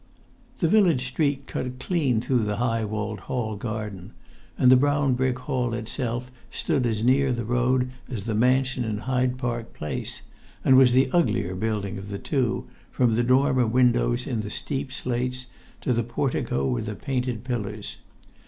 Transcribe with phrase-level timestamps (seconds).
[0.57, 4.13] The village street cut clean through the high walled hall garden,
[4.57, 8.97] and the brown brick hall itself stood as near the road as the mansion in
[8.97, 10.23] Hyde Park Place,
[10.65, 14.91] and was the uglier building of the two, from the dormer windows in the steep
[14.91, 15.45] slates
[15.81, 17.97] to the portico with the painted pillars.